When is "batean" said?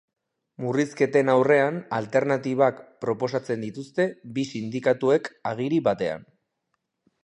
5.91-6.31